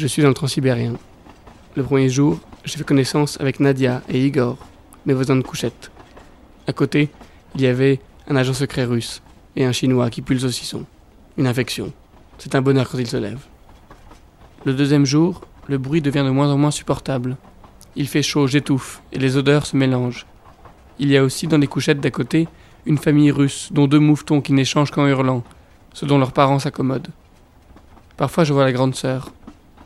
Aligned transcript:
Je 0.00 0.06
suis 0.06 0.22
dans 0.22 0.28
le 0.28 0.34
transsibérien. 0.34 0.94
Le 1.76 1.82
premier 1.82 2.08
jour, 2.08 2.40
j'ai 2.64 2.78
fait 2.78 2.84
connaissance 2.84 3.38
avec 3.38 3.60
Nadia 3.60 4.00
et 4.08 4.24
Igor, 4.24 4.56
mes 5.04 5.12
voisins 5.12 5.36
de 5.36 5.42
couchette. 5.42 5.90
À 6.66 6.72
côté, 6.72 7.10
il 7.54 7.60
y 7.60 7.66
avait 7.66 8.00
un 8.26 8.34
agent 8.34 8.54
secret 8.54 8.84
russe 8.84 9.20
et 9.56 9.66
un 9.66 9.72
chinois 9.72 10.08
qui 10.08 10.22
pue 10.22 10.32
le 10.32 10.40
saucisson. 10.40 10.86
Une 11.36 11.46
infection. 11.46 11.92
C'est 12.38 12.54
un 12.54 12.62
bonheur 12.62 12.88
quand 12.88 12.96
il 12.96 13.08
se 13.08 13.18
lève. 13.18 13.40
Le 14.64 14.72
deuxième 14.72 15.04
jour, 15.04 15.42
le 15.66 15.76
bruit 15.76 16.00
devient 16.00 16.24
de 16.24 16.30
moins 16.30 16.50
en 16.50 16.56
moins 16.56 16.70
supportable. 16.70 17.36
Il 17.94 18.08
fait 18.08 18.22
chaud, 18.22 18.46
j'étouffe, 18.46 19.02
et 19.12 19.18
les 19.18 19.36
odeurs 19.36 19.66
se 19.66 19.76
mélangent. 19.76 20.24
Il 20.98 21.10
y 21.10 21.18
a 21.18 21.22
aussi 21.22 21.46
dans 21.46 21.58
les 21.58 21.66
couchettes 21.66 22.00
d'à 22.00 22.10
côté 22.10 22.48
une 22.86 22.96
famille 22.96 23.32
russe, 23.32 23.68
dont 23.70 23.86
deux 23.86 24.00
moufetons 24.00 24.40
qui 24.40 24.54
n'échangent 24.54 24.92
qu'en 24.92 25.06
hurlant, 25.06 25.44
ce 25.92 26.06
dont 26.06 26.16
leurs 26.16 26.32
parents 26.32 26.58
s'accommodent. 26.58 27.10
Parfois 28.16 28.44
je 28.44 28.54
vois 28.54 28.64
la 28.64 28.72
grande 28.72 28.94
sœur. 28.94 29.30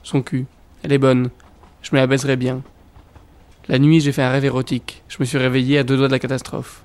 Son 0.04 0.20
cul. 0.20 0.44
Elle 0.82 0.92
est 0.92 0.98
bonne. 0.98 1.30
Je 1.80 1.90
me 1.92 1.98
la 1.98 2.06
baiserai 2.06 2.36
bien. 2.36 2.60
La 3.68 3.78
nuit, 3.78 4.00
j'ai 4.00 4.12
fait 4.12 4.22
un 4.22 4.30
rêve 4.30 4.44
érotique. 4.44 5.02
Je 5.08 5.16
me 5.18 5.24
suis 5.24 5.38
réveillé 5.38 5.78
à 5.78 5.82
deux 5.82 5.96
doigts 5.96 6.08
de 6.08 6.12
la 6.12 6.18
catastrophe. 6.18 6.82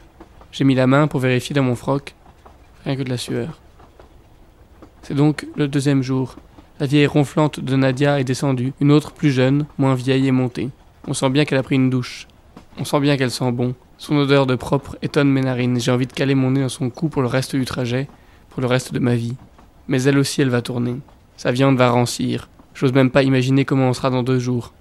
J'ai 0.53 0.63
mis 0.63 0.73
la 0.73 0.87
main 0.87 1.07
pour 1.07 1.19
vérifier 1.19 1.53
dans 1.53 1.63
mon 1.63 1.75
froc. 1.75 2.15
Rien 2.85 2.95
que 2.95 3.03
de 3.03 3.09
la 3.09 3.17
sueur. 3.17 3.59
C'est 5.01 5.15
donc 5.15 5.45
le 5.57 5.67
deuxième 5.67 6.01
jour. 6.01 6.37
La 6.79 6.85
vieille 6.85 7.07
ronflante 7.07 7.59
de 7.59 7.75
Nadia 7.75 8.21
est 8.21 8.23
descendue. 8.23 8.71
Une 8.79 8.93
autre 8.93 9.11
plus 9.11 9.31
jeune, 9.31 9.65
moins 9.77 9.95
vieille, 9.95 10.29
est 10.29 10.31
montée. 10.31 10.69
On 11.05 11.13
sent 11.13 11.29
bien 11.29 11.43
qu'elle 11.43 11.59
a 11.59 11.63
pris 11.63 11.75
une 11.75 11.89
douche. 11.89 12.25
On 12.77 12.85
sent 12.85 13.01
bien 13.01 13.17
qu'elle 13.17 13.31
sent 13.31 13.51
bon. 13.51 13.75
Son 13.97 14.15
odeur 14.15 14.45
de 14.45 14.55
propre 14.55 14.97
étonne 15.01 15.29
mes 15.29 15.41
narines. 15.41 15.77
J'ai 15.77 15.91
envie 15.91 16.07
de 16.07 16.13
caler 16.13 16.35
mon 16.35 16.51
nez 16.51 16.61
dans 16.61 16.69
son 16.69 16.89
cou 16.89 17.09
pour 17.09 17.21
le 17.21 17.27
reste 17.27 17.57
du 17.57 17.65
trajet, 17.65 18.07
pour 18.49 18.61
le 18.61 18.67
reste 18.67 18.93
de 18.93 18.99
ma 18.99 19.15
vie. 19.15 19.35
Mais 19.89 20.03
elle 20.03 20.17
aussi, 20.17 20.41
elle 20.41 20.49
va 20.49 20.61
tourner. 20.61 20.95
Sa 21.35 21.51
viande 21.51 21.77
va 21.77 21.89
rancir. 21.89 22.47
J'ose 22.73 22.93
même 22.93 23.11
pas 23.11 23.23
imaginer 23.23 23.65
comment 23.65 23.89
on 23.89 23.93
sera 23.93 24.09
dans 24.09 24.23
deux 24.23 24.39
jours. 24.39 24.73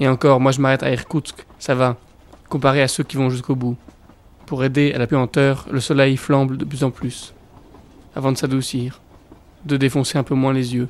Et 0.00 0.08
encore, 0.08 0.40
moi 0.40 0.52
je 0.52 0.60
m'arrête 0.60 0.82
à 0.82 0.90
Irkoutsk, 0.90 1.46
ça 1.58 1.74
va, 1.74 1.96
comparé 2.48 2.82
à 2.82 2.88
ceux 2.88 3.04
qui 3.04 3.16
vont 3.16 3.30
jusqu'au 3.30 3.54
bout. 3.54 3.76
Pour 4.46 4.64
aider 4.64 4.92
à 4.94 4.98
la 4.98 5.06
puanteur, 5.06 5.66
le 5.70 5.80
soleil 5.80 6.16
flambe 6.16 6.56
de 6.56 6.64
plus 6.64 6.84
en 6.84 6.90
plus. 6.90 7.34
Avant 8.14 8.32
de 8.32 8.36
s'adoucir, 8.36 9.00
de 9.64 9.76
défoncer 9.76 10.18
un 10.18 10.22
peu 10.22 10.34
moins 10.34 10.52
les 10.52 10.74
yeux, 10.74 10.88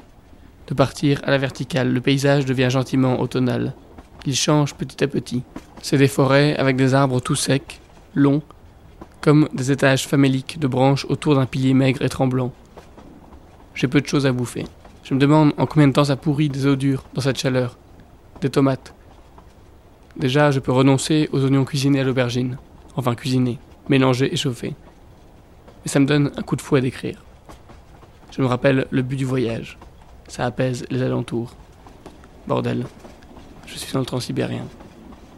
de 0.69 0.75
partir 0.75 1.21
à 1.25 1.31
la 1.31 1.39
verticale, 1.39 1.93
le 1.93 2.01
paysage 2.01 2.45
devient 2.45 2.71
gentiment 2.71 3.21
automnal. 3.21 3.75
Il 4.25 4.37
change 4.37 4.75
petit 4.75 5.03
à 5.03 5.09
petit. 5.09 5.43
C'est 5.83 5.99
des 5.99 6.09
forêts 6.09 6.57
avec 6.57 6.77
des 6.77 6.95
arbres 6.95 7.21
tout 7.21 7.35
secs, 7.35 7.81
longs, 8.15 8.43
comme 9.21 9.49
des 9.53 9.71
étages 9.71 10.07
faméliques 10.07 10.59
de 10.59 10.67
branches 10.67 11.05
autour 11.09 11.35
d'un 11.35 11.47
pilier 11.47 11.75
maigre 11.75 12.03
et 12.03 12.09
tremblant. 12.09 12.53
J'ai 13.75 13.89
peu 13.89 14.01
de 14.01 14.07
choses 14.07 14.27
à 14.27 14.33
bouffer. 14.33 14.65
Je 15.03 15.15
me 15.15 15.19
demande 15.19 15.53
en 15.59 15.67
combien 15.67 15.89
de 15.89 15.93
temps 15.93 16.05
ça 16.05 16.17
pourrit 16.17 16.49
des 16.49 16.67
eaux 16.67 16.77
dures 16.77 17.05
dans 17.15 17.21
cette 17.21 17.39
chaleur. 17.39 17.77
Des 18.41 18.51
tomates. 18.51 18.95
Déjà, 20.17 20.51
je 20.51 20.61
peux 20.61 20.73
renoncer 20.73 21.29
aux 21.33 21.45
oignons 21.45 21.65
cuisinés 21.65 22.01
à 22.01 22.05
l'aubergine. 22.05 22.59
Enfin 22.97 23.15
cuisinés, 23.15 23.59
mélangés 23.89 24.33
et 24.33 24.37
chauffés. 24.37 24.75
Mais 25.85 25.91
ça 25.91 25.99
me 25.99 26.07
donne 26.07 26.31
un 26.37 26.43
coup 26.43 26.55
de 26.55 26.61
fouet 26.61 26.81
d'écrire. 26.81 27.23
Je 28.31 28.43
me 28.43 28.47
rappelle 28.47 28.87
le 28.91 29.03
but 29.03 29.17
du 29.17 29.25
voyage. 29.25 29.77
Ça 30.29 30.47
apaise 30.47 30.87
les 30.91 31.03
alentours. 31.03 31.55
Bordel. 32.47 32.87
Je 33.67 33.79
suis 33.79 33.93
dans 33.93 34.01
le 34.01 34.07
transsibérien. 34.07 34.65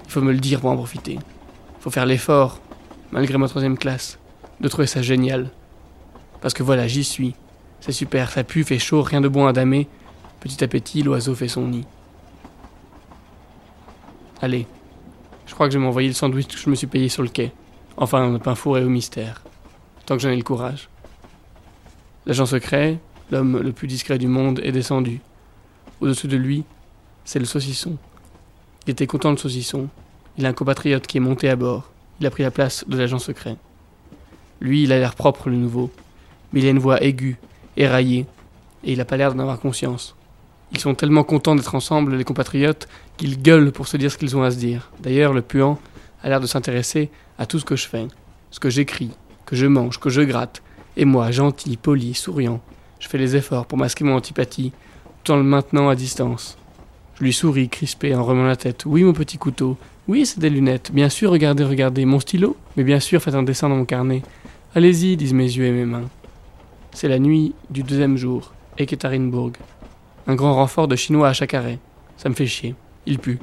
Il 0.04 0.10
faut 0.10 0.20
me 0.20 0.32
le 0.32 0.38
dire 0.38 0.60
pour 0.60 0.70
en 0.70 0.76
profiter. 0.76 1.14
Il 1.14 1.82
faut 1.82 1.90
faire 1.90 2.06
l'effort, 2.06 2.60
malgré 3.12 3.38
ma 3.38 3.48
troisième 3.48 3.78
classe, 3.78 4.18
de 4.60 4.68
trouver 4.68 4.86
ça 4.86 5.02
génial. 5.02 5.50
Parce 6.41 6.54
que 6.54 6.62
voilà, 6.62 6.86
j'y 6.86 7.04
suis. 7.04 7.34
C'est 7.84 7.93
super, 7.93 8.31
ça 8.31 8.45
pue, 8.45 8.65
fait 8.65 8.78
chaud, 8.78 9.03
rien 9.03 9.21
de 9.21 9.28
bon 9.28 9.47
à 9.47 9.53
damer. 9.53 9.87
Petit 10.41 10.65
à 10.65 10.69
petit, 10.69 11.03
l'oiseau 11.03 11.34
fait 11.34 11.49
son 11.49 11.69
nid. 11.69 11.84
Allez, 14.41 14.67
je 15.45 15.53
crois 15.53 15.67
que 15.67 15.75
je 15.75 15.78
vais 15.78 15.84
m'envoyer 15.84 16.09
le 16.09 16.15
sandwich 16.15 16.47
que 16.47 16.56
je 16.56 16.71
me 16.71 16.77
suis 16.77 16.87
payé 16.87 17.11
sur 17.11 17.22
le 17.22 17.28
quai. 17.28 17.53
Enfin, 17.99 18.22
un 18.22 18.39
pain 18.39 18.55
fourré 18.55 18.83
au 18.83 18.89
mystère. 18.89 19.43
Tant 20.06 20.17
que 20.17 20.22
j'en 20.22 20.31
ai 20.31 20.37
le 20.37 20.43
courage. 20.43 20.89
L'agent 22.25 22.47
secret, 22.47 23.00
l'homme 23.31 23.61
le 23.61 23.72
plus 23.72 23.87
discret 23.87 24.16
du 24.16 24.28
monde, 24.28 24.61
est 24.65 24.72
descendu. 24.72 25.21
Au-dessus 26.01 26.27
de 26.27 26.39
lui, 26.39 26.65
c'est 27.27 27.39
le 27.39 27.45
saucisson. 27.45 27.99
Il 28.87 28.93
était 28.93 29.06
content 29.06 29.31
le 29.31 29.37
saucisson. 29.37 29.89
Il 30.39 30.47
a 30.47 30.49
un 30.49 30.55
compatriote 30.55 31.06
qui 31.06 31.19
est 31.19 31.21
monté 31.21 31.51
à 31.51 31.56
bord. 31.56 31.91
Il 32.19 32.27
a 32.27 32.31
pris 32.31 32.45
la 32.45 32.51
place 32.51 32.87
de 32.89 32.97
l'agent 32.97 33.19
secret. 33.19 33.59
Lui, 34.62 34.84
il 34.84 34.93
a 34.93 34.99
l'air 34.99 35.15
propre, 35.15 35.51
le 35.51 35.56
nouveau. 35.56 35.91
Mais 36.55 36.61
il 36.61 36.66
a 36.66 36.71
une 36.71 36.78
voix 36.78 37.03
aiguë, 37.03 37.37
éraillé, 37.76 38.26
et 38.84 38.92
il 38.92 38.98
n'a 38.98 39.04
pas 39.04 39.16
l'air 39.16 39.32
d'en 39.32 39.40
avoir 39.40 39.58
conscience. 39.58 40.14
Ils 40.72 40.80
sont 40.80 40.94
tellement 40.94 41.24
contents 41.24 41.54
d'être 41.54 41.74
ensemble, 41.74 42.16
les 42.16 42.24
compatriotes, 42.24 42.88
qu'ils 43.16 43.40
gueulent 43.40 43.72
pour 43.72 43.86
se 43.86 43.96
dire 43.96 44.10
ce 44.10 44.18
qu'ils 44.18 44.36
ont 44.36 44.42
à 44.42 44.50
se 44.50 44.56
dire. 44.56 44.90
D'ailleurs, 45.00 45.32
le 45.32 45.42
puant 45.42 45.78
a 46.22 46.28
l'air 46.28 46.40
de 46.40 46.46
s'intéresser 46.46 47.10
à 47.38 47.46
tout 47.46 47.58
ce 47.58 47.64
que 47.64 47.76
je 47.76 47.86
fais, 47.86 48.08
ce 48.50 48.60
que 48.60 48.70
j'écris, 48.70 49.10
que 49.46 49.56
je 49.56 49.66
mange, 49.66 50.00
que 50.00 50.10
je 50.10 50.22
gratte. 50.22 50.62
Et 50.96 51.04
moi, 51.04 51.30
gentil, 51.30 51.76
poli, 51.76 52.14
souriant, 52.14 52.60
je 52.98 53.08
fais 53.08 53.18
les 53.18 53.36
efforts 53.36 53.66
pour 53.66 53.78
masquer 53.78 54.04
mon 54.04 54.16
antipathie, 54.16 54.72
tout 55.22 55.32
en 55.32 55.36
le 55.36 55.42
maintenant 55.42 55.88
à 55.88 55.94
distance. 55.94 56.56
Je 57.16 57.24
lui 57.24 57.32
souris, 57.32 57.68
crispé, 57.68 58.14
en 58.14 58.24
remuant 58.24 58.46
la 58.46 58.56
tête. 58.56 58.84
Oui, 58.86 59.04
mon 59.04 59.12
petit 59.12 59.38
couteau. 59.38 59.76
Oui, 60.08 60.26
c'est 60.26 60.41
des 60.41 60.50
lunettes. 60.50 60.91
Bien 60.92 61.08
sûr, 61.08 61.30
regardez, 61.30 61.62
regardez. 61.62 62.04
Mon 62.04 62.18
stylo 62.18 62.56
Mais 62.76 62.82
bien 62.82 62.98
sûr, 62.98 63.22
faites 63.22 63.34
un 63.34 63.44
dessin 63.44 63.68
dans 63.68 63.76
mon 63.76 63.84
carnet. 63.84 64.22
Allez-y, 64.74 65.16
disent 65.16 65.32
mes 65.32 65.44
yeux 65.44 65.66
et 65.66 65.70
mes 65.70 65.84
mains. 65.84 66.08
C'est 66.94 67.09
la 67.09 67.19
nuit 67.19 67.55
du 67.71 67.82
deuxième 67.82 68.16
jour, 68.16 68.53
Ekaterinbourg. 68.78 69.50
Un 70.28 70.37
grand 70.37 70.55
renfort 70.55 70.87
de 70.87 70.94
Chinois 70.94 71.27
à 71.27 71.32
chaque 71.32 71.53
arrêt. 71.53 71.81
Ça 72.16 72.28
me 72.28 72.34
fait 72.34 72.47
chier. 72.47 72.77
Ils 73.05 73.19
puent. 73.19 73.41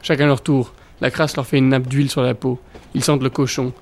Chacun 0.00 0.26
leur 0.26 0.40
tour. 0.40 0.72
La 1.02 1.10
crasse 1.10 1.36
leur 1.36 1.46
fait 1.46 1.58
une 1.58 1.68
nappe 1.68 1.86
d'huile 1.86 2.08
sur 2.08 2.22
la 2.22 2.34
peau. 2.34 2.58
Ils 2.94 3.04
sentent 3.04 3.22
le 3.22 3.28
cochon. 3.28 3.74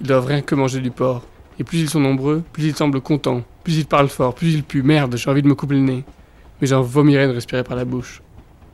Ils 0.00 0.06
doivent 0.06 0.24
rien 0.24 0.40
que 0.40 0.54
manger 0.54 0.80
du 0.80 0.90
porc. 0.90 1.24
Et 1.58 1.64
plus 1.64 1.78
ils 1.78 1.90
sont 1.90 2.00
nombreux, 2.00 2.42
plus 2.54 2.64
ils 2.64 2.74
semblent 2.74 3.02
contents. 3.02 3.42
Plus 3.64 3.76
ils 3.76 3.84
parlent 3.84 4.08
fort, 4.08 4.34
plus 4.34 4.54
ils 4.54 4.64
puent. 4.64 4.82
Merde, 4.82 5.14
j'ai 5.14 5.28
envie 5.28 5.42
de 5.42 5.48
me 5.48 5.54
couper 5.54 5.74
le 5.74 5.82
nez. 5.82 6.04
Mais 6.62 6.66
j'en 6.66 6.80
vomirais 6.80 7.26
de 7.26 7.32
respirer 7.32 7.62
par 7.62 7.76
la 7.76 7.84
bouche. 7.84 8.22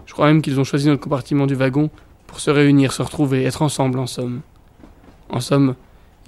Je 0.06 0.12
crois 0.12 0.27
même 0.27 0.41
qu'ils 0.41 0.61
ont 0.61 0.65
choisi 0.65 0.87
notre 0.87 1.03
compartiment 1.03 1.49
du 1.49 1.56
wagon 1.56 1.91
pour 2.28 2.39
se 2.39 2.53
réunir, 2.53 2.93
se 2.93 3.03
retrouver, 3.03 3.43
être 3.43 3.62
ensemble 3.62 3.99
en 3.99 4.06
somme. 4.06 4.43
En 5.31 5.41
somme, 5.41 5.75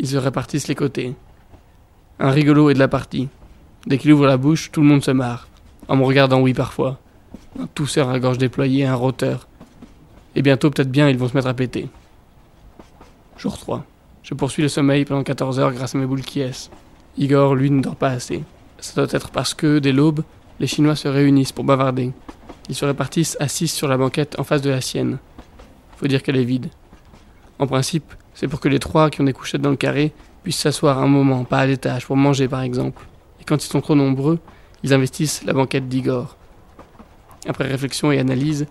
ils 0.00 0.09
se 0.09 0.17
répartissent 0.17 0.67
les 0.67 0.75
côtés. 0.75 1.15
Un 2.19 2.33
rigolo 2.33 2.71
est 2.71 2.75
de 2.75 2.81
la 2.81 2.88
partie. 2.88 3.28
Dès 3.88 3.97
qu'il 3.97 4.12
ouvre 4.12 4.26
la 4.26 4.37
bouche, 4.37 4.71
tout 4.71 4.82
le 4.82 4.87
monde 4.87 5.03
se 5.03 5.10
marre. 5.10 5.49
En 5.88 5.97
me 5.97 6.04
regardant, 6.04 6.43
oui, 6.43 6.53
parfois. 6.53 6.99
Un 7.59 7.66
tousseur 7.69 8.10
à 8.10 8.21
gorge 8.21 8.37
déployée, 8.37 8.84
un 8.84 8.94
roteur. 8.94 9.49
Et 10.37 10.43
bientôt, 10.43 10.71
peut-être 10.71 10.91
bien, 10.91 11.09
ils 11.09 11.16
vont 11.16 11.26
se 11.26 11.34
mettre 11.34 11.47
à 11.49 11.54
péter. 11.54 11.88
Jour 13.38 13.56
3. 13.56 13.87
Je 14.22 14.34
poursuis 14.34 14.60
le 14.60 14.69
sommeil 14.69 15.06
pendant 15.06 15.22
14 15.22 15.59
heures 15.59 15.72
grâce 15.72 15.94
à 15.94 15.99
mes 15.99 16.04
boules 16.04 16.21
qui 16.21 16.43
Igor, 17.16 17.54
lui, 17.54 17.71
ne 17.71 17.81
dort 17.81 17.97
pas 17.97 18.10
assez. 18.10 18.44
Ça 18.78 18.93
doit 18.94 19.10
être 19.10 19.31
parce 19.31 19.54
que, 19.54 19.78
dès 19.78 19.93
l'aube, 19.93 20.22
les 20.60 20.66
Chinois 20.66 20.94
se 20.94 21.09
réunissent 21.09 21.53
pour 21.53 21.65
bavarder. 21.65 22.12
Ils 22.69 22.75
se 22.75 22.84
répartissent 22.84 23.38
assis 23.41 23.69
sur 23.69 23.88
la 23.88 23.97
banquette 23.97 24.38
en 24.38 24.44
face 24.44 24.60
de 24.60 24.69
la 24.69 24.82
sienne. 24.82 25.16
Faut 25.97 26.09
dire 26.09 26.22
qu'elle 26.22 26.37
est 26.37 26.44
vide. 26.44 26.69
En 27.59 27.66
principe, 27.66 28.12
c'est 28.34 28.49
pour 28.49 28.60
que 28.60 28.69
les 28.69 28.81
trois 28.81 29.09
qui 29.09 29.22
ont 29.22 29.25
des 29.25 29.32
couchettes 29.32 29.62
dans 29.62 29.70
le 29.70 29.76
carré 29.76 30.12
puissent 30.43 30.59
s'asseoir 30.59 30.99
un 30.99 31.09
moment, 31.09 31.44
pas 31.44 31.60
à 31.60 31.66
l'étage, 31.66 32.05
pour 32.05 32.19
manger 32.19 32.49
par 32.49 32.60
exemple 32.60 33.03
quand 33.48 33.64
ils 33.64 33.69
sont 33.69 33.81
trop 33.81 33.94
nombreux, 33.94 34.38
ils 34.82 34.92
investissent 34.92 35.42
la 35.44 35.54
banquette 35.54 35.88
d'Igor. 35.88 36.36
Après 37.48 37.66
réflexion 37.66 38.12
et 38.12 38.19
analyse, 38.19 38.66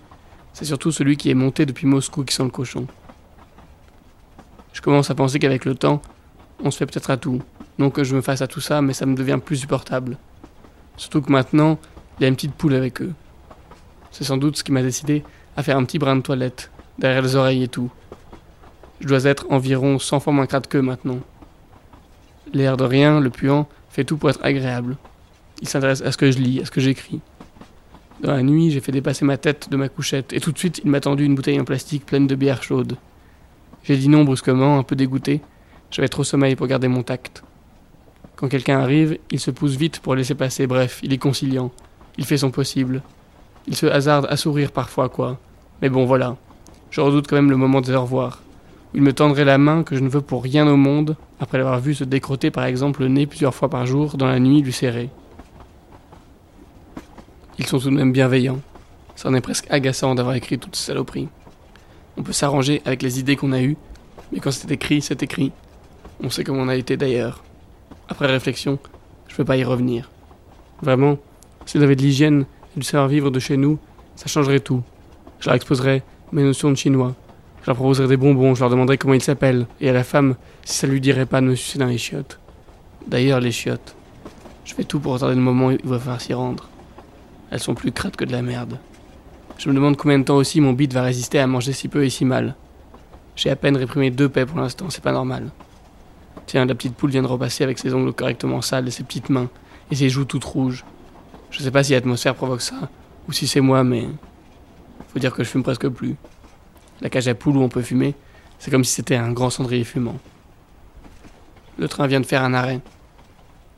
c'est 0.54 0.66
surtout 0.66 0.92
celui 0.92 1.18
qui 1.18 1.30
est 1.32 1.36
monté 1.36 1.66
depuis 1.66 1.88
Moscou 1.88 2.24
qui 2.24 2.36
sent 2.36 2.44
le 2.44 2.50
cochon. 2.50 2.88
Je 4.74 4.82
commence 4.82 5.10
à 5.10 5.16
penser 5.16 5.40
qu'avec 5.40 5.66
le 5.66 5.74
temps, 5.74 6.02
on 6.64 6.70
se 6.70 6.78
fait 6.78 6.86
peut-être 6.86 7.10
à 7.10 7.18
tout. 7.18 7.42
Non 7.80 7.90
que 7.90 8.04
je 8.04 8.16
me 8.16 8.22
fasse 8.22 8.42
à 8.42 8.48
tout 8.48 8.62
ça, 8.62 8.82
mais 8.82 8.94
ça 8.94 9.08
me 9.08 9.16
devient 9.16 9.40
plus 9.44 9.58
supportable. 9.58 10.18
Surtout 10.96 11.22
que 11.22 11.32
maintenant, 11.32 11.80
il 12.18 12.24
y 12.24 12.26
a 12.26 12.28
une 12.28 12.36
petite 12.36 12.54
poule 12.54 12.76
avec 12.76 13.02
eux. 13.02 13.14
C'est 14.12 14.24
sans 14.24 14.38
doute 14.38 14.58
ce 14.58 14.64
qui 14.64 14.72
m'a 14.72 14.82
décidé 14.84 15.24
à 15.56 15.64
faire 15.64 15.78
un 15.78 15.84
petit 15.84 16.00
brin 16.00 16.16
de 16.16 16.22
toilette, 16.22 16.72
derrière 17.00 17.22
les 17.24 17.36
oreilles 17.36 17.64
et 17.64 17.68
tout. 17.68 17.90
Je 19.00 19.08
dois 19.08 19.26
être 19.26 19.48
environ 19.50 19.98
100 19.98 20.20
fois 20.20 20.34
moins 20.34 20.46
crade 20.46 20.68
qu'eux 20.68 20.82
maintenant. 20.82 21.20
L'air 22.54 22.78
de 22.78 22.84
rien, 22.84 23.20
le 23.20 23.30
puant, 23.30 23.68
fait 23.98 24.04
tout 24.04 24.18
pour 24.18 24.30
être 24.30 24.46
agréable. 24.46 24.96
Il 25.60 25.68
s'intéresse 25.68 26.04
à 26.04 26.12
ce 26.12 26.18
que 26.18 26.30
je 26.30 26.38
lis, 26.38 26.62
à 26.62 26.66
ce 26.66 26.72
que 26.72 26.80
j'écris. 26.80 27.20
Dans 28.22 28.32
la 28.32 28.44
nuit, 28.44 28.70
j'ai 28.70 28.80
fait 28.80 28.92
dépasser 28.92 29.26
ma 29.26 29.38
tête 29.38 29.70
de 29.72 29.76
ma 29.76 29.90
couchette, 29.90 30.34
et 30.34 30.40
tout 30.40 30.52
de 30.52 30.58
suite, 30.60 30.82
il 30.84 30.92
m'a 30.92 31.00
tendu 31.00 31.26
une 31.26 31.34
bouteille 31.34 31.60
en 31.60 31.66
plastique 31.66 32.06
pleine 32.06 32.28
de 32.28 32.36
bière 32.36 32.62
chaude. 32.62 32.96
J'ai 33.84 33.98
dit 33.98 34.08
non 34.08 34.24
brusquement, 34.24 34.78
un 34.78 34.84
peu 34.84 34.96
dégoûté. 34.96 35.42
J'avais 35.90 36.10
trop 36.10 36.24
sommeil 36.24 36.56
pour 36.56 36.68
garder 36.68 36.88
mon 36.88 37.02
tact. 37.02 37.44
Quand 38.36 38.50
quelqu'un 38.50 38.80
arrive, 38.80 39.18
il 39.32 39.40
se 39.40 39.50
pousse 39.50 39.76
vite 39.76 40.00
pour 40.00 40.14
laisser 40.14 40.36
passer, 40.36 40.68
bref, 40.68 41.00
il 41.02 41.12
est 41.12 41.18
conciliant. 41.18 41.72
Il 42.20 42.26
fait 42.26 42.38
son 42.38 42.52
possible. 42.52 43.02
Il 43.66 43.76
se 43.76 43.88
hasarde 43.88 44.28
à 44.30 44.38
sourire 44.38 44.72
parfois, 44.72 45.10
quoi. 45.10 45.40
Mais 45.82 45.90
bon, 45.90 46.06
voilà. 46.06 46.38
Je 46.92 47.02
redoute 47.02 47.26
quand 47.28 47.36
même 47.36 47.50
le 47.50 47.58
moment 47.58 47.82
des 47.82 47.96
au 47.96 48.04
revoir. 48.04 48.44
Il 48.94 49.02
me 49.02 49.14
tendrait 49.14 49.46
la 49.46 49.58
main 49.58 49.84
que 49.84 49.96
je 49.96 50.02
ne 50.02 50.10
veux 50.10 50.22
pour 50.22 50.44
rien 50.44 50.68
au 50.68 50.78
monde, 50.78 51.16
après 51.40 51.58
l'avoir 51.58 51.80
vu 51.80 51.94
se 51.94 52.04
décroter 52.04 52.52
par 52.52 52.66
exemple 52.66 53.02
le 53.02 53.10
nez 53.10 53.26
plusieurs 53.26 53.54
fois 53.54 53.70
par 53.70 53.86
jour 53.86 54.18
dans 54.18 54.28
la 54.28 54.40
nuit 54.40 54.62
lui 54.62 54.74
serrer. 54.74 55.10
Ils 57.60 57.66
sont 57.66 57.80
tout 57.80 57.90
de 57.90 57.96
même 57.96 58.12
bienveillants. 58.12 58.60
Ça 59.16 59.30
en 59.30 59.34
est 59.34 59.42
presque 59.42 59.68
agaçant 59.70 60.16
d'avoir 60.16 60.36
écrit 60.36 60.60
toutes 60.60 60.76
ces 60.76 60.86
saloperies. 60.86 61.28
On 62.18 62.24
peut 62.24 62.34
s'arranger 62.34 62.82
avec 62.86 63.02
les 63.02 63.20
idées 63.20 63.36
qu'on 63.36 63.52
a 63.52 63.62
eues, 63.62 63.78
mais 64.32 64.40
quand 64.40 64.52
c'est 64.52 64.72
écrit, 64.72 65.02
c'est 65.02 65.24
écrit. 65.24 65.52
On 66.24 66.30
sait 66.30 66.44
comment 66.44 66.62
on 66.62 66.68
a 66.68 66.76
été 66.76 66.98
d'ailleurs. 66.98 67.44
Après 68.10 68.28
réflexion, 68.28 68.80
je 69.28 69.36
peux 69.36 69.46
pas 69.46 69.58
y 69.58 69.64
revenir. 69.64 70.10
Vraiment, 70.82 71.18
s'il 71.66 71.84
avait 71.84 71.96
de 71.96 72.02
l'hygiène 72.02 72.46
et 72.76 72.80
du 72.80 72.86
savoir-vivre 72.86 73.32
de 73.32 73.40
chez 73.40 73.58
nous, 73.58 73.80
ça 74.16 74.28
changerait 74.28 74.60
tout. 74.60 74.82
Je 75.40 75.48
leur 75.48 75.56
exposerais 75.56 76.04
mes 76.32 76.44
notions 76.44 76.70
de 76.70 76.76
chinois. 76.76 77.16
Je 77.68 77.72
leur 77.72 77.76
proposerais 77.76 78.08
des 78.08 78.16
bonbons, 78.16 78.56
je 78.56 78.62
leur 78.62 78.70
demanderais 78.70 78.98
comment 78.98 79.14
ils 79.14 79.22
s'appellent, 79.22 79.68
et 79.82 79.90
à 79.90 79.92
la 79.92 80.06
femme, 80.06 80.38
si 80.64 80.78
ça 80.78 80.88
lui 80.88 81.02
dirait 81.02 81.26
pas 81.26 81.42
de 81.42 81.48
me 81.48 81.56
sucer 81.56 81.78
dans 81.78 81.88
les 81.88 81.98
chiottes. 81.98 82.40
D'ailleurs, 83.06 83.42
les 83.42 83.52
chiottes. 83.52 83.94
Je 84.64 84.74
fais 84.74 84.86
tout 84.86 85.02
pour 85.02 85.12
retarder 85.12 85.36
le 85.36 85.42
moment 85.42 85.68
où 85.68 85.72
il 85.72 85.80
va 85.84 86.00
falloir 86.00 86.22
s'y 86.22 86.34
rendre. 86.34 86.70
Elles 87.52 87.60
sont 87.60 87.76
plus 87.76 87.92
crades 87.92 88.16
que 88.16 88.24
de 88.24 88.32
la 88.32 88.42
merde. 88.42 88.80
Je 89.58 89.68
me 89.68 89.76
demande 89.76 89.98
combien 89.98 90.18
de 90.18 90.24
temps 90.24 90.38
aussi 90.38 90.62
mon 90.62 90.72
bite 90.72 90.94
va 90.94 91.02
résister 91.02 91.40
à 91.40 91.48
manger 91.48 91.74
si 91.74 91.90
peu 91.90 92.06
et 92.06 92.10
si 92.10 92.24
mal. 92.24 92.56
J'ai 93.36 93.50
à 93.50 93.58
peine 93.58 93.76
réprimé 93.76 94.12
deux 94.12 94.30
paix 94.30 94.46
pour 94.46 94.60
l'instant, 94.60 94.90
c'est 94.90 95.04
pas 95.04 95.12
normal. 95.12 95.50
Tiens, 96.46 96.64
la 96.64 96.74
petite 96.74 96.96
poule 96.96 97.10
vient 97.10 97.22
de 97.22 97.28
repasser 97.28 97.66
avec 97.66 97.80
ses 97.80 97.94
ongles 97.94 98.14
correctement 98.14 98.62
sales 98.62 98.88
et 98.88 98.92
ses 98.92 99.04
petites 99.04 99.30
mains, 99.30 99.50
et 99.92 99.96
ses 99.96 100.08
joues 100.08 100.24
toutes 100.24 100.46
rouges. 100.46 100.86
Je 101.52 101.62
sais 101.62 101.72
pas 101.72 101.84
si 101.84 101.92
l'atmosphère 101.92 102.36
provoque 102.36 102.62
ça, 102.62 102.90
ou 103.28 103.34
si 103.34 103.46
c'est 103.46 103.60
moi, 103.60 103.84
mais. 103.84 104.08
Faut 105.10 105.20
dire 105.20 105.34
que 105.34 105.44
je 105.44 105.50
fume 105.50 105.64
presque 105.64 105.90
plus. 105.90 106.16
La 107.02 107.10
cage 107.10 107.28
à 107.28 107.36
poule 107.36 107.58
où 107.58 107.62
on 107.62 107.70
peut 107.70 107.82
fumer, 107.82 108.16
c'est 108.60 108.72
comme 108.72 108.84
si 108.84 108.94
c'était 108.94 109.16
un 109.16 109.32
grand 109.32 109.50
cendrier 109.50 109.84
fumant. 109.84 110.18
Le 111.78 111.88
train 111.88 112.08
vient 112.08 112.20
de 112.20 112.26
faire 112.26 112.44
un 112.44 112.54
arrêt. 112.54 112.82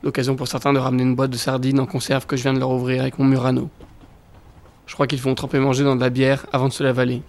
L'occasion 0.02 0.36
pour 0.36 0.48
certains 0.48 0.72
de 0.72 0.78
ramener 0.78 1.02
une 1.02 1.14
boîte 1.14 1.30
de 1.30 1.36
sardines 1.36 1.80
en 1.80 1.86
conserve 1.86 2.26
que 2.26 2.36
je 2.36 2.42
viens 2.42 2.54
de 2.54 2.58
leur 2.58 2.70
ouvrir 2.70 3.02
avec 3.02 3.18
mon 3.18 3.26
Murano. 3.26 3.68
Je 4.86 4.94
crois 4.94 5.06
qu'ils 5.06 5.20
font 5.20 5.34
tremper 5.34 5.58
manger 5.58 5.84
dans 5.84 5.96
de 5.96 6.00
la 6.00 6.08
bière 6.08 6.46
avant 6.52 6.68
de 6.68 6.72
se 6.72 6.82
l'avaler. 6.82 7.22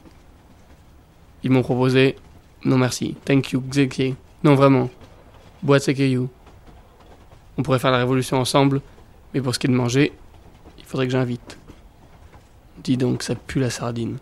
Ils 1.44 1.52
m'ont 1.52 1.62
proposé 1.62 2.16
Non 2.64 2.78
merci, 2.78 3.16
thank 3.26 3.52
you, 3.52 3.62
Xekie. 3.62 4.16
Non 4.44 4.56
vraiment, 4.56 4.90
boîte 5.62 5.84
Sekeyu. 5.84 6.28
On 7.58 7.64
pourrait 7.64 7.80
faire 7.80 7.92
la 7.92 7.98
révolution 7.98 8.40
ensemble, 8.40 8.82
mais 9.34 9.42
pour 9.42 9.54
ce 9.54 9.60
qui 9.60 9.68
est 9.68 9.70
de 9.70 9.76
manger, 9.76 10.14
il 10.80 10.86
faudrait 10.86 11.06
que 11.06 11.12
j'invite. 11.12 11.58
Dis 12.84 12.98
donc, 12.98 13.22
ça 13.22 13.36
pue 13.36 13.60
la 13.60 13.70
sardine. 13.70 14.18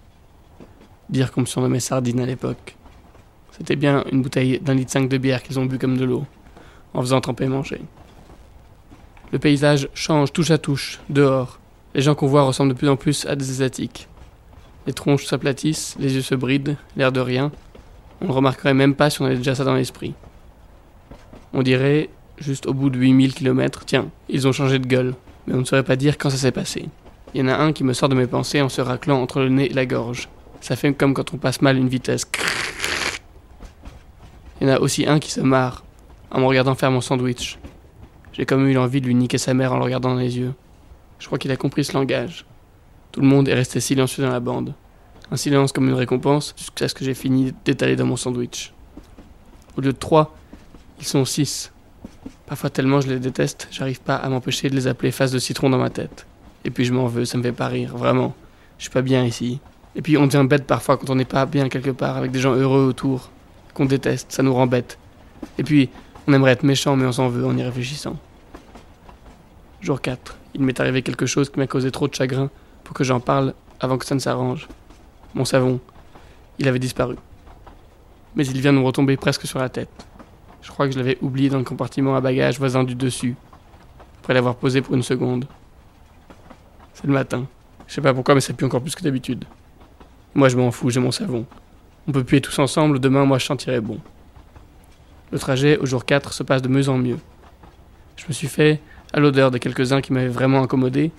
Dire 1.09 1.31
qu'on 1.31 1.41
me 1.41 1.45
surnommait 1.45 1.79
sardine 1.79 2.19
à 2.19 2.25
l'époque. 2.25 2.75
C'était 3.51 3.75
bien 3.75 4.03
une 4.11 4.21
bouteille 4.21 4.59
d'un 4.59 4.73
litre 4.73 4.91
cinq 4.91 5.09
de 5.09 5.17
bière 5.17 5.43
qu'ils 5.43 5.59
ont 5.59 5.65
bu 5.65 5.77
comme 5.77 5.97
de 5.97 6.05
l'eau, 6.05 6.25
en 6.93 7.01
faisant 7.01 7.19
tremper 7.19 7.47
manger. 7.47 7.81
Le 9.31 9.39
paysage 9.39 9.89
change 9.93 10.31
touche 10.31 10.51
à 10.51 10.57
touche, 10.57 10.99
dehors, 11.09 11.59
les 11.95 12.01
gens 12.01 12.15
qu'on 12.15 12.27
voit 12.27 12.43
ressemblent 12.43 12.73
de 12.73 12.77
plus 12.77 12.89
en 12.89 12.95
plus 12.95 13.25
à 13.25 13.35
des 13.35 13.49
Asiatiques. 13.49 14.07
Les 14.85 14.93
tronches 14.93 15.25
s'aplatissent, 15.25 15.95
les 15.99 16.15
yeux 16.15 16.21
se 16.21 16.35
brident, 16.35 16.77
l'air 16.95 17.11
de 17.11 17.19
rien. 17.19 17.51
On 18.21 18.27
ne 18.27 18.31
remarquerait 18.31 18.73
même 18.73 18.95
pas 18.95 19.09
si 19.09 19.21
on 19.21 19.25
avait 19.25 19.37
déjà 19.37 19.55
ça 19.55 19.63
dans 19.63 19.73
l'esprit. 19.73 20.13
On 21.53 21.63
dirait, 21.63 22.09
juste 22.37 22.67
au 22.67 22.73
bout 22.73 22.89
de 22.89 22.97
8000 22.97 23.33
km, 23.33 23.83
tiens, 23.85 24.09
ils 24.29 24.47
ont 24.47 24.51
changé 24.51 24.77
de 24.77 24.87
gueule, 24.87 25.15
mais 25.47 25.55
on 25.55 25.59
ne 25.59 25.63
saurait 25.63 25.83
pas 25.83 25.95
dire 25.95 26.17
quand 26.17 26.29
ça 26.29 26.37
s'est 26.37 26.51
passé. 26.51 26.85
Il 27.33 27.41
y 27.41 27.43
en 27.43 27.47
a 27.47 27.57
un 27.57 27.73
qui 27.73 27.83
me 27.83 27.93
sort 27.93 28.09
de 28.09 28.15
mes 28.15 28.27
pensées 28.27 28.61
en 28.61 28.69
se 28.69 28.81
raclant 28.81 29.21
entre 29.21 29.41
le 29.41 29.49
nez 29.49 29.71
et 29.71 29.73
la 29.73 29.85
gorge. 29.85 30.29
Ça 30.61 30.75
fait 30.75 30.93
comme 30.93 31.13
quand 31.13 31.33
on 31.33 31.37
passe 31.37 31.61
mal 31.61 31.77
une 31.77 31.89
vitesse. 31.89 32.25
Il 34.59 34.67
y 34.67 34.71
en 34.71 34.75
a 34.75 34.79
aussi 34.79 35.07
un 35.07 35.19
qui 35.19 35.31
se 35.31 35.41
marre 35.41 35.83
en 36.31 36.41
me 36.41 36.45
regardant 36.45 36.75
faire 36.75 36.91
mon 36.91 37.01
sandwich. 37.01 37.57
J'ai 38.33 38.45
comme 38.45 38.67
eu 38.67 38.73
l'envie 38.73 39.01
de 39.01 39.07
lui 39.07 39.15
niquer 39.15 39.37
sa 39.37 39.53
mère 39.53 39.73
en 39.73 39.77
le 39.77 39.83
regardant 39.83 40.13
dans 40.13 40.19
les 40.19 40.37
yeux. 40.37 40.53
Je 41.17 41.27
crois 41.27 41.37
qu'il 41.37 41.51
a 41.51 41.57
compris 41.57 41.83
ce 41.83 41.93
langage. 41.93 42.45
Tout 43.11 43.21
le 43.21 43.27
monde 43.27 43.47
est 43.47 43.53
resté 43.53 43.79
silencieux 43.79 44.23
dans 44.23 44.31
la 44.31 44.39
bande. 44.39 44.73
Un 45.31 45.37
silence 45.37 45.71
comme 45.71 45.87
une 45.87 45.93
récompense 45.93 46.53
jusqu'à 46.57 46.87
ce 46.87 46.95
que 46.95 47.05
j'ai 47.05 47.13
fini 47.13 47.53
d'étaler 47.65 47.95
dans 47.95 48.05
mon 48.05 48.15
sandwich. 48.15 48.73
Au 49.77 49.81
lieu 49.81 49.93
de 49.93 49.97
trois, 49.97 50.35
ils 50.99 51.05
sont 51.05 51.25
six. 51.25 51.71
Parfois 52.45 52.69
tellement 52.69 53.01
je 53.01 53.07
les 53.07 53.19
déteste, 53.19 53.67
j'arrive 53.71 54.01
pas 54.01 54.15
à 54.15 54.27
m'empêcher 54.29 54.69
de 54.69 54.75
les 54.75 54.87
appeler 54.87 55.11
face 55.11 55.31
de 55.31 55.39
citron 55.39 55.69
dans 55.69 55.77
ma 55.77 55.89
tête. 55.89 56.25
Et 56.65 56.71
puis 56.71 56.85
je 56.85 56.93
m'en 56.93 57.07
veux, 57.07 57.25
ça 57.25 57.37
me 57.37 57.43
fait 57.43 57.51
pas 57.51 57.67
rire, 57.67 57.95
vraiment. 57.95 58.33
Je 58.77 58.83
suis 58.83 58.91
pas 58.91 59.01
bien 59.01 59.23
ici. 59.23 59.59
Et 59.95 60.01
puis 60.01 60.17
on 60.17 60.27
devient 60.27 60.45
bête 60.47 60.65
parfois 60.65 60.97
quand 60.97 61.09
on 61.09 61.15
n'est 61.15 61.25
pas 61.25 61.45
bien 61.45 61.69
quelque 61.69 61.89
part 61.89 62.17
avec 62.17 62.31
des 62.31 62.39
gens 62.39 62.53
heureux 62.53 62.85
autour, 62.85 63.29
qu'on 63.73 63.85
déteste, 63.85 64.31
ça 64.31 64.43
nous 64.43 64.53
rend 64.53 64.67
bête. 64.67 64.97
Et 65.57 65.63
puis 65.63 65.89
on 66.27 66.33
aimerait 66.33 66.51
être 66.51 66.63
méchant 66.63 66.95
mais 66.95 67.05
on 67.05 67.11
s'en 67.11 67.29
veut 67.29 67.45
en 67.45 67.57
y 67.57 67.63
réfléchissant. 67.63 68.17
Jour 69.81 70.01
4 70.01 70.39
il 70.55 70.61
m'est 70.61 70.79
arrivé 70.79 71.01
quelque 71.01 71.25
chose 71.25 71.49
qui 71.49 71.59
m'a 71.59 71.67
causé 71.67 71.91
trop 71.91 72.07
de 72.07 72.13
chagrin 72.13 72.49
pour 72.83 72.95
que 72.95 73.03
j'en 73.03 73.19
parle 73.19 73.53
avant 73.79 73.97
que 73.97 74.05
ça 74.05 74.15
ne 74.15 74.19
s'arrange. 74.19 74.67
Mon 75.33 75.45
savon, 75.45 75.79
il 76.57 76.67
avait 76.67 76.79
disparu. 76.79 77.15
Mais 78.35 78.45
il 78.45 78.59
vient 78.61 78.73
de 78.73 78.79
retomber 78.79 79.17
presque 79.17 79.45
sur 79.45 79.59
la 79.59 79.69
tête. 79.69 80.07
Je 80.61 80.71
crois 80.71 80.87
que 80.87 80.93
je 80.93 80.97
l'avais 80.97 81.17
oublié 81.21 81.49
dans 81.49 81.57
le 81.57 81.63
compartiment 81.63 82.15
à 82.15 82.21
bagages 82.21 82.59
voisin 82.59 82.83
du 82.83 82.95
dessus, 82.95 83.35
après 84.19 84.33
l'avoir 84.33 84.55
posé 84.55 84.81
pour 84.81 84.95
une 84.95 85.03
seconde. 85.03 85.45
C'est 86.93 87.07
le 87.07 87.13
matin. 87.13 87.47
Je 87.87 87.93
sais 87.93 88.01
pas 88.01 88.13
pourquoi, 88.13 88.35
mais 88.35 88.41
ça 88.41 88.53
pue 88.53 88.65
encore 88.65 88.81
plus 88.81 88.95
que 88.95 89.03
d'habitude. 89.03 89.45
Moi, 90.35 90.49
je 90.49 90.57
m'en 90.57 90.71
fous, 90.71 90.89
j'ai 90.89 90.99
mon 90.99 91.11
savon. 91.11 91.45
On 92.07 92.11
peut 92.11 92.23
puer 92.23 92.41
tous 92.41 92.57
ensemble, 92.59 92.99
demain, 92.99 93.25
moi, 93.25 93.37
je 93.37 93.45
sentirai 93.45 93.81
bon. 93.81 93.99
Le 95.31 95.39
trajet 95.39 95.77
au 95.77 95.85
jour 95.85 96.05
4 96.05 96.33
se 96.33 96.43
passe 96.43 96.61
de 96.61 96.67
mieux 96.67 96.89
en 96.89 96.97
mieux. 96.97 97.19
Je 98.15 98.25
me 98.27 98.33
suis 98.33 98.47
fait 98.47 98.81
à 99.13 99.19
l'odeur 99.19 99.51
de 99.51 99.57
quelques-uns 99.57 100.01
qui 100.01 100.13
m'avaient 100.13 100.27
vraiment 100.27 100.61
incommodé, 100.61 101.11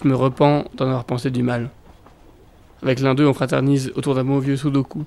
je 0.00 0.08
me 0.08 0.14
repens 0.14 0.64
d'en 0.74 0.86
avoir 0.86 1.04
pensé 1.04 1.30
du 1.30 1.42
mal. 1.42 1.70
Avec 2.82 3.00
l'un 3.00 3.14
d'eux, 3.14 3.26
on 3.26 3.34
fraternise 3.34 3.92
autour 3.94 4.14
d'un 4.14 4.24
beau 4.24 4.38
vieux 4.38 4.56
Sudoku. 4.56 5.04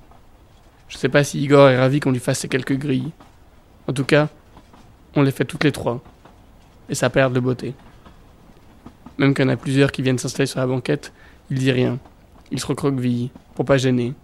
Je 0.88 0.98
sais 0.98 1.08
pas 1.08 1.24
si 1.24 1.40
Igor 1.40 1.68
est 1.68 1.78
ravi 1.78 2.00
qu'on 2.00 2.10
lui 2.10 2.18
fasse 2.18 2.40
ces 2.40 2.48
quelques 2.48 2.76
grilles. 2.76 3.12
En 3.86 3.92
tout 3.92 4.04
cas, 4.04 4.28
on 5.14 5.22
les 5.22 5.30
fait 5.30 5.44
toutes 5.44 5.64
les 5.64 5.72
trois. 5.72 6.02
Et 6.88 6.94
ça 6.94 7.10
perd 7.10 7.32
de 7.32 7.40
beauté. 7.40 7.74
Même 9.18 9.34
qu'il 9.34 9.44
y 9.44 9.48
en 9.48 9.52
a 9.52 9.56
plusieurs 9.56 9.92
qui 9.92 10.02
viennent 10.02 10.18
s'installer 10.18 10.46
sur 10.46 10.60
la 10.60 10.66
banquette, 10.66 11.12
il 11.50 11.58
dit 11.58 11.70
rien. 11.70 11.98
Il 12.52 12.60
se 12.60 12.66
recroqueville, 12.66 13.30
pour 13.54 13.64
pas 13.64 13.76
gêner. 13.76 14.14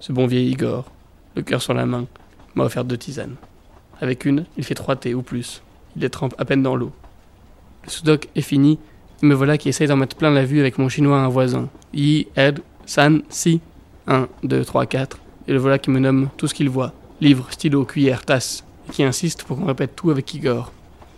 Ce 0.00 0.12
bon 0.12 0.26
vieil 0.26 0.50
Igor, 0.50 0.90
le 1.36 1.42
cœur 1.42 1.62
sur 1.62 1.74
la 1.74 1.86
main, 1.86 2.06
m'a 2.54 2.64
offert 2.64 2.84
deux 2.84 2.98
tisanes. 2.98 3.36
Avec 4.00 4.24
une, 4.24 4.46
il 4.56 4.64
fait 4.64 4.74
trois 4.74 4.96
thés 4.96 5.14
ou 5.14 5.22
plus. 5.22 5.62
Il 5.96 6.02
les 6.02 6.10
trempe 6.10 6.34
à 6.38 6.44
peine 6.44 6.62
dans 6.62 6.76
l'eau. 6.76 6.92
Le 7.84 7.90
sudoc 7.90 8.28
est 8.34 8.42
fini, 8.42 8.78
et 9.22 9.26
me 9.26 9.34
voilà 9.34 9.58
qui 9.58 9.68
essaye 9.68 9.86
d'en 9.86 9.96
mettre 9.96 10.16
plein 10.16 10.30
la 10.30 10.44
vue 10.44 10.60
avec 10.60 10.78
mon 10.78 10.88
chinois 10.88 11.20
à 11.20 11.24
un 11.24 11.28
voisin. 11.28 11.68
Yi, 11.92 12.28
Ed, 12.36 12.60
San, 12.86 13.22
Si. 13.28 13.60
1, 14.06 14.28
2, 14.42 14.64
3, 14.64 14.86
4. 14.86 15.18
Et 15.46 15.52
le 15.52 15.58
voilà 15.58 15.78
qui 15.78 15.90
me 15.90 15.98
nomme 15.98 16.28
tout 16.36 16.46
ce 16.46 16.54
qu'il 16.54 16.68
voit. 16.68 16.92
Livre, 17.20 17.46
stylo, 17.50 17.84
cuillère, 17.84 18.24
tasse. 18.24 18.64
Et 18.88 18.92
qui 18.92 19.02
insiste 19.04 19.44
pour 19.44 19.58
qu'on 19.58 19.66
répète 19.66 19.94
tout 19.94 20.10
avec 20.10 20.32
Igor. 20.34 20.72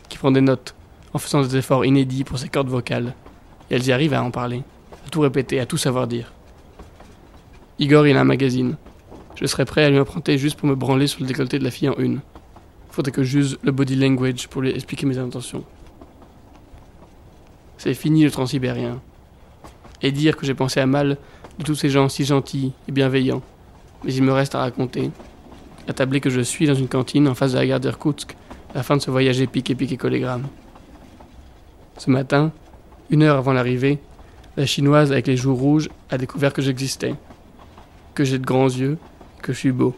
Qui 0.09 0.19
prend 0.19 0.31
des 0.31 0.41
notes, 0.41 0.75
en 1.15 1.19
faisant 1.19 1.43
des 1.43 1.57
efforts 1.57 1.85
inédits 1.85 2.25
pour 2.25 2.39
ses 2.39 2.49
cordes 2.49 2.69
vocales. 2.69 3.15
Et 3.71 3.77
elles 3.77 3.87
y 3.87 3.93
arrivent 3.93 4.15
à 4.15 4.23
en 4.23 4.31
parler. 4.31 4.63
À 5.07 5.11
tout 5.11 5.21
répéter, 5.21 5.61
à 5.61 5.67
tout 5.67 5.79
savoir 5.79 6.07
dire. 6.07 6.33
Igor, 7.83 8.07
il 8.07 8.17
a 8.17 8.21
un 8.21 8.25
magazine. 8.25 8.77
Je 9.35 9.45
serais 9.45 9.65
prêt 9.65 9.83
à 9.83 9.91
lui 9.91 9.99
emprunter 9.99 10.39
juste 10.39 10.57
pour 10.57 10.69
me 10.69 10.77
branler 10.77 11.09
sur 11.09 11.21
le 11.21 11.27
décolleté 11.27 11.59
de 11.59 11.65
la 11.65 11.73
fille 11.73 11.89
en 11.89 11.97
une. 11.99 12.21
Faudrait 12.91 13.11
que 13.11 13.25
j'use 13.25 13.59
le 13.65 13.73
body 13.73 13.97
language 13.97 14.47
pour 14.47 14.63
lui 14.63 14.71
expliquer 14.71 15.05
mes 15.05 15.19
intentions. 15.19 15.65
C'est 17.79 17.95
fini 17.95 18.23
le 18.23 18.31
transsibérien. 18.31 19.01
Et 20.01 20.13
dire 20.13 20.37
que 20.37 20.47
j'ai 20.47 20.55
pensé 20.55 20.79
à 20.79 20.87
mal 20.87 21.19
de 21.59 21.65
tous 21.65 21.75
ces 21.75 21.91
gens 21.91 22.09
si 22.09 22.25
gentils 22.25 22.73
et 22.87 22.93
bienveillants. 22.93 23.43
Mais 24.05 24.15
il 24.15 24.23
me 24.23 24.33
reste 24.33 24.55
à 24.55 24.61
raconter. 24.61 25.11
Attablé 25.89 26.21
que 26.21 26.31
je 26.31 26.41
suis 26.41 26.69
dans 26.69 26.77
une 26.77 26.87
cantine 26.87 27.27
en 27.27 27.35
face 27.35 27.51
de 27.51 27.59
la 27.59 27.67
gare 27.67 27.81
d'Irkoutsk, 27.81 28.37
à 28.75 28.77
la 28.77 28.83
fin 28.85 28.97
de 28.97 29.03
ce 29.03 29.11
voyage 29.11 29.41
épique, 29.41 29.71
épique 29.71 29.91
et 29.91 29.97
collégramme. 29.97 30.47
Ce 31.99 32.11
matin, 32.11 32.53
une 33.11 33.25
heure 33.25 33.39
avant 33.39 33.53
l'arrivée, 33.53 33.99
la 34.57 34.67
chinoise 34.67 35.11
avec 35.11 35.27
les 35.27 35.37
joues 35.37 35.57
rouges 35.57 35.89
a 36.11 36.17
découvert 36.17 36.53
que 36.53 36.63
j'existais, 36.63 37.17
que 38.15 38.25
j'ai 38.25 38.39
de 38.39 38.47
grands 38.47 38.69
yeux, 38.69 38.99
que 39.43 39.53
je 39.53 39.59
suis 39.59 39.73
beau. 39.73 39.95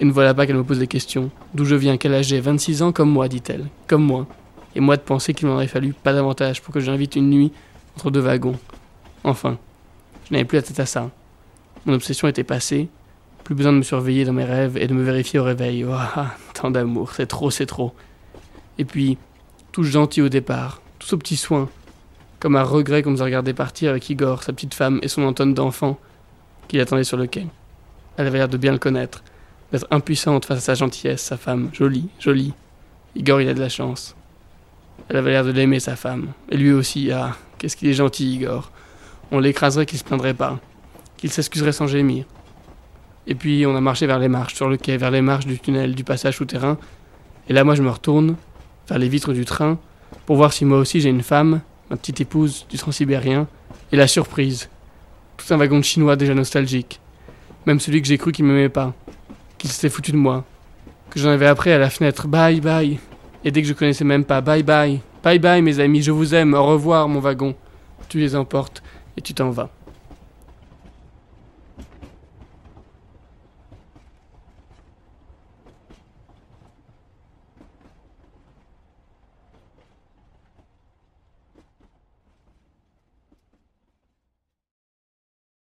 Et 0.00 0.04
ne 0.04 0.12
voilà 0.12 0.34
pas 0.34 0.46
qu'elle 0.46 0.56
me 0.56 0.64
pose 0.64 0.78
des 0.78 0.86
questions. 0.86 1.30
D'où 1.54 1.64
je 1.64 1.74
viens, 1.74 1.96
quel 1.96 2.14
âge 2.14 2.26
j'ai? 2.26 2.40
26 2.40 2.82
ans 2.82 2.92
comme 2.92 3.10
moi, 3.10 3.28
dit-elle. 3.28 3.66
Comme 3.86 4.04
moi 4.04 4.26
et 4.74 4.80
moi 4.80 4.96
de 4.96 5.02
penser 5.02 5.34
qu'il 5.34 5.48
m'en 5.48 5.54
aurait 5.54 5.66
fallu 5.66 5.92
pas 5.92 6.12
davantage 6.12 6.62
pour 6.62 6.72
que 6.72 6.80
j'invite 6.80 7.16
une 7.16 7.30
nuit 7.30 7.52
entre 7.96 8.10
deux 8.10 8.20
wagons. 8.20 8.56
Enfin, 9.24 9.58
je 10.26 10.32
n'avais 10.32 10.44
plus 10.44 10.56
la 10.56 10.62
tête 10.62 10.78
à 10.78 10.86
ça. 10.86 11.10
Mon 11.84 11.94
obsession 11.94 12.28
était 12.28 12.44
passée, 12.44 12.88
plus 13.44 13.54
besoin 13.54 13.72
de 13.72 13.78
me 13.78 13.82
surveiller 13.82 14.24
dans 14.24 14.32
mes 14.32 14.44
rêves 14.44 14.76
et 14.76 14.86
de 14.86 14.94
me 14.94 15.02
vérifier 15.02 15.40
au 15.40 15.44
réveil. 15.44 15.84
Oh, 15.84 16.20
tant 16.54 16.70
d'amour, 16.70 17.12
c'est 17.14 17.26
trop, 17.26 17.50
c'est 17.50 17.66
trop. 17.66 17.92
Et 18.78 18.84
puis, 18.84 19.18
tout 19.72 19.82
gentil 19.82 20.22
au 20.22 20.28
départ, 20.28 20.80
tout 20.98 21.08
ce 21.08 21.16
petit 21.16 21.36
soin, 21.36 21.68
comme 22.38 22.54
un 22.54 22.62
regret 22.62 23.02
qu'on 23.02 23.10
nous 23.10 23.22
a 23.22 23.24
regardé 23.24 23.54
partir 23.54 23.90
avec 23.90 24.08
Igor, 24.10 24.44
sa 24.44 24.52
petite 24.52 24.74
femme 24.74 25.00
et 25.02 25.08
son 25.08 25.22
Anton 25.22 25.46
d'enfant 25.46 25.98
qui 26.68 26.76
l'attendait 26.76 27.04
sur 27.04 27.16
le 27.16 27.26
quai. 27.26 27.46
Elle 28.16 28.26
avait 28.26 28.38
l'air 28.38 28.48
de 28.48 28.56
bien 28.56 28.72
le 28.72 28.78
connaître, 28.78 29.22
d'être 29.72 29.86
impuissante 29.90 30.44
face 30.44 30.58
à 30.58 30.60
sa 30.60 30.74
gentillesse, 30.74 31.22
sa 31.22 31.36
femme, 31.36 31.70
jolie, 31.72 32.08
jolie. 32.20 32.52
Igor, 33.16 33.40
il 33.40 33.48
a 33.48 33.54
de 33.54 33.60
la 33.60 33.68
chance. 33.68 34.14
Elle 35.08 35.16
avait 35.16 35.30
l'air 35.30 35.44
de 35.44 35.50
l'aimer, 35.50 35.80
sa 35.80 35.96
femme. 35.96 36.28
Et 36.50 36.56
lui 36.56 36.72
aussi, 36.72 37.10
ah, 37.10 37.36
qu'est-ce 37.56 37.76
qu'il 37.76 37.88
est 37.88 37.94
gentil, 37.94 38.34
Igor. 38.34 38.70
On 39.30 39.40
l'écraserait 39.40 39.86
qu'il 39.86 39.98
se 39.98 40.04
plaindrait 40.04 40.34
pas, 40.34 40.58
qu'il 41.16 41.30
s'excuserait 41.30 41.72
sans 41.72 41.86
gémir. 41.86 42.24
Et 43.26 43.34
puis 43.34 43.66
on 43.66 43.76
a 43.76 43.80
marché 43.80 44.06
vers 44.06 44.18
les 44.18 44.28
marches, 44.28 44.54
sur 44.54 44.68
le 44.68 44.76
quai, 44.76 44.96
vers 44.96 45.10
les 45.10 45.20
marches 45.20 45.46
du 45.46 45.58
tunnel, 45.58 45.94
du 45.94 46.04
passage 46.04 46.36
souterrain. 46.36 46.78
Et 47.48 47.52
là, 47.52 47.64
moi, 47.64 47.74
je 47.74 47.82
me 47.82 47.90
retourne 47.90 48.36
vers 48.88 48.98
les 48.98 49.08
vitres 49.08 49.32
du 49.32 49.44
train 49.44 49.78
pour 50.26 50.36
voir 50.36 50.52
si 50.52 50.64
moi 50.64 50.78
aussi 50.78 51.00
j'ai 51.00 51.10
une 51.10 51.22
femme, 51.22 51.60
ma 51.90 51.96
petite 51.96 52.20
épouse 52.20 52.66
du 52.68 52.78
transsibérien, 52.78 53.46
et 53.92 53.96
la 53.96 54.08
surprise. 54.08 54.68
Tout 55.38 55.54
un 55.54 55.56
wagon 55.56 55.80
chinois 55.80 56.16
déjà 56.16 56.34
nostalgique. 56.34 57.00
Même 57.64 57.80
celui 57.80 58.02
que 58.02 58.08
j'ai 58.08 58.18
cru 58.18 58.32
qu'il 58.32 58.44
m'aimait 58.44 58.68
pas, 58.68 58.92
qu'il 59.56 59.70
s'était 59.70 59.88
foutu 59.88 60.12
de 60.12 60.18
moi, 60.18 60.44
que 61.08 61.18
j'en 61.18 61.30
avais 61.30 61.46
appris 61.46 61.72
à 61.72 61.78
la 61.78 61.88
fenêtre 61.88 62.28
bye 62.28 62.60
bye, 62.60 62.98
et 63.44 63.50
dès 63.50 63.62
que 63.62 63.68
je 63.68 63.72
connaissais 63.72 64.04
même 64.04 64.24
pas 64.24 64.42
bye 64.42 64.62
bye, 64.62 65.00
bye 65.22 65.38
bye 65.38 65.62
mes 65.62 65.80
amis, 65.80 66.02
je 66.02 66.10
vous 66.10 66.34
aime, 66.34 66.52
au 66.52 66.64
revoir 66.64 67.08
mon 67.08 67.20
wagon. 67.20 67.54
Tu 68.10 68.18
les 68.18 68.36
emportes 68.36 68.82
et 69.16 69.22
tu 69.22 69.32
t'en 69.32 69.50
vas. 69.50 69.70